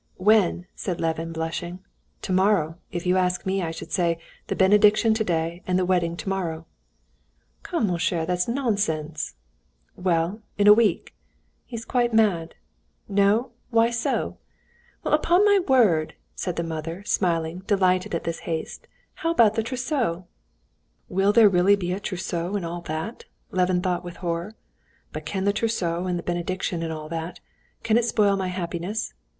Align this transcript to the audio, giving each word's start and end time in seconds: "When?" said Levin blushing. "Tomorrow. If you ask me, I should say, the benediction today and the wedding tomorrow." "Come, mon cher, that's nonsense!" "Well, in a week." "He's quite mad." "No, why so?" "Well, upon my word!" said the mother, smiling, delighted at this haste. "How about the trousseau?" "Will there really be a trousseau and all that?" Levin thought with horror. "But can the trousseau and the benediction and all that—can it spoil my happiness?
"When?" 0.17 0.65
said 0.75 0.99
Levin 0.99 1.31
blushing. 1.31 1.77
"Tomorrow. 2.23 2.75
If 2.91 3.05
you 3.05 3.17
ask 3.17 3.45
me, 3.45 3.61
I 3.61 3.69
should 3.69 3.91
say, 3.91 4.17
the 4.47 4.55
benediction 4.55 5.13
today 5.13 5.61
and 5.67 5.77
the 5.77 5.85
wedding 5.85 6.17
tomorrow." 6.17 6.65
"Come, 7.61 7.85
mon 7.85 7.99
cher, 7.99 8.25
that's 8.25 8.47
nonsense!" 8.47 9.35
"Well, 9.95 10.39
in 10.57 10.65
a 10.65 10.73
week." 10.73 11.13
"He's 11.67 11.85
quite 11.85 12.15
mad." 12.15 12.55
"No, 13.07 13.51
why 13.69 13.91
so?" 13.91 14.37
"Well, 15.03 15.13
upon 15.13 15.45
my 15.45 15.59
word!" 15.59 16.15
said 16.33 16.55
the 16.55 16.63
mother, 16.63 17.03
smiling, 17.05 17.59
delighted 17.67 18.15
at 18.15 18.23
this 18.23 18.39
haste. 18.39 18.87
"How 19.21 19.29
about 19.29 19.53
the 19.53 19.61
trousseau?" 19.61 20.25
"Will 21.09 21.31
there 21.31 21.47
really 21.47 21.75
be 21.75 21.93
a 21.93 21.99
trousseau 21.99 22.55
and 22.55 22.65
all 22.65 22.81
that?" 22.81 23.25
Levin 23.51 23.83
thought 23.83 24.03
with 24.03 24.15
horror. 24.15 24.55
"But 25.13 25.27
can 25.27 25.43
the 25.45 25.53
trousseau 25.53 26.07
and 26.07 26.17
the 26.17 26.23
benediction 26.23 26.81
and 26.81 26.91
all 26.91 27.07
that—can 27.09 27.99
it 27.99 28.05
spoil 28.05 28.35
my 28.35 28.47
happiness? 28.47 29.13